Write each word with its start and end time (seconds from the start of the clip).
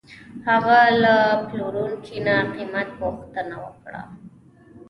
هغه 0.49 0.79
له 1.03 1.15
پلورونکي 1.47 2.17
نه 2.27 2.35
قیمت 2.53 2.87
پوښتنه 2.99 3.55
وکړه. 3.65 4.01